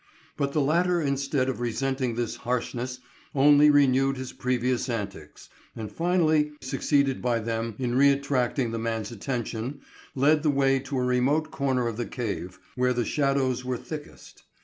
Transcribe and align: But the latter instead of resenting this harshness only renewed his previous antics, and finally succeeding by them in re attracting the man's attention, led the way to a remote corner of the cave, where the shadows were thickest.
But 0.35 0.53
the 0.53 0.61
latter 0.61 0.99
instead 0.99 1.47
of 1.47 1.59
resenting 1.59 2.15
this 2.15 2.37
harshness 2.37 3.01
only 3.35 3.69
renewed 3.69 4.17
his 4.17 4.33
previous 4.33 4.89
antics, 4.89 5.47
and 5.75 5.91
finally 5.91 6.53
succeeding 6.59 7.21
by 7.21 7.37
them 7.37 7.75
in 7.77 7.93
re 7.93 8.09
attracting 8.11 8.71
the 8.71 8.79
man's 8.79 9.11
attention, 9.11 9.81
led 10.15 10.41
the 10.41 10.49
way 10.49 10.79
to 10.79 10.97
a 10.97 11.03
remote 11.03 11.51
corner 11.51 11.87
of 11.87 11.97
the 11.97 12.07
cave, 12.07 12.57
where 12.73 12.93
the 12.93 13.05
shadows 13.05 13.63
were 13.63 13.77
thickest. 13.77 14.41